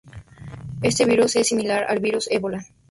[0.81, 2.65] Este virus es similar al virus Ébola.